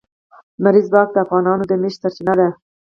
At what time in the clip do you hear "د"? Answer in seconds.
1.13-1.17, 1.67-1.71